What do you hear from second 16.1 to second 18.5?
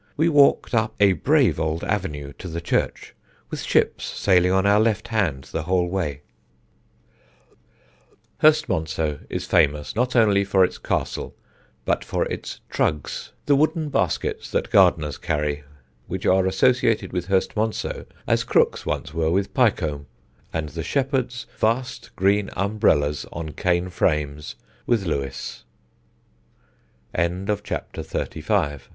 are associated with Hurstmonceux as